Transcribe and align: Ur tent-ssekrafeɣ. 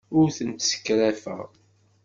Ur 0.17 0.27
tent-ssekrafeɣ. 0.37 1.41